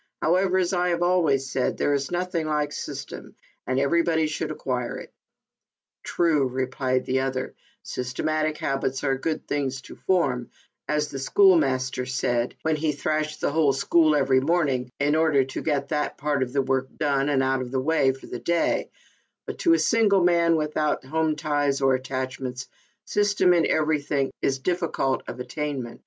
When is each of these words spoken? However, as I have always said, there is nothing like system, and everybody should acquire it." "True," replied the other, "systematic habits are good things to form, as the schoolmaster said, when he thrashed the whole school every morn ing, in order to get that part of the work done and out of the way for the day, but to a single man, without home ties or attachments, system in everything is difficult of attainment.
However, 0.19 0.57
as 0.57 0.73
I 0.73 0.89
have 0.89 1.03
always 1.03 1.51
said, 1.51 1.77
there 1.77 1.93
is 1.93 2.09
nothing 2.09 2.47
like 2.47 2.71
system, 2.71 3.35
and 3.67 3.79
everybody 3.79 4.25
should 4.25 4.49
acquire 4.49 4.97
it." 4.97 5.13
"True," 6.01 6.47
replied 6.47 7.05
the 7.05 7.19
other, 7.19 7.53
"systematic 7.83 8.57
habits 8.57 9.03
are 9.03 9.15
good 9.15 9.45
things 9.47 9.79
to 9.83 9.95
form, 9.95 10.49
as 10.87 11.11
the 11.11 11.19
schoolmaster 11.19 12.07
said, 12.07 12.55
when 12.63 12.77
he 12.77 12.93
thrashed 12.93 13.41
the 13.41 13.51
whole 13.51 13.73
school 13.73 14.15
every 14.15 14.39
morn 14.39 14.69
ing, 14.69 14.91
in 14.99 15.15
order 15.15 15.43
to 15.43 15.61
get 15.61 15.89
that 15.89 16.17
part 16.17 16.41
of 16.41 16.51
the 16.51 16.63
work 16.63 16.87
done 16.97 17.29
and 17.29 17.43
out 17.43 17.61
of 17.61 17.69
the 17.69 17.79
way 17.79 18.11
for 18.11 18.25
the 18.25 18.39
day, 18.39 18.89
but 19.45 19.59
to 19.59 19.73
a 19.73 19.77
single 19.77 20.23
man, 20.23 20.55
without 20.55 21.05
home 21.05 21.35
ties 21.35 21.79
or 21.79 21.93
attachments, 21.93 22.67
system 23.05 23.53
in 23.53 23.67
everything 23.67 24.31
is 24.41 24.57
difficult 24.57 25.21
of 25.27 25.39
attainment. 25.39 25.99